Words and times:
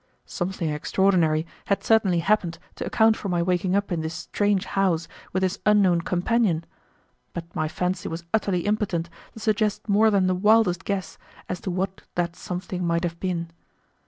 Something 0.25 0.71
extraordinary 0.71 1.45
had 1.65 1.83
certainly 1.83 2.21
happened 2.21 2.57
to 2.73 2.85
account 2.87 3.15
for 3.15 3.29
my 3.29 3.43
waking 3.43 3.75
up 3.75 3.91
in 3.91 4.01
this 4.01 4.15
strange 4.15 4.65
house 4.65 5.07
with 5.31 5.41
this 5.41 5.59
unknown 5.63 6.01
companion, 6.01 6.65
but 7.33 7.55
my 7.55 7.67
fancy 7.67 8.09
was 8.09 8.25
utterly 8.33 8.61
impotent 8.61 9.11
to 9.33 9.39
suggest 9.39 9.87
more 9.87 10.09
than 10.09 10.25
the 10.25 10.33
wildest 10.33 10.85
guess 10.85 11.19
as 11.47 11.61
to 11.61 11.69
what 11.69 12.01
that 12.15 12.35
something 12.35 12.83
might 12.83 13.03
have 13.03 13.19
been. 13.19 13.51